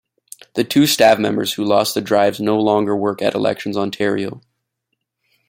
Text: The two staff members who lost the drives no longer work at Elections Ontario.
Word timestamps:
The 0.55 0.63
two 0.63 0.87
staff 0.87 1.19
members 1.19 1.53
who 1.53 1.63
lost 1.63 1.93
the 1.93 2.01
drives 2.01 2.39
no 2.39 2.57
longer 2.59 2.97
work 2.97 3.21
at 3.21 3.35
Elections 3.35 3.77
Ontario. 3.77 4.41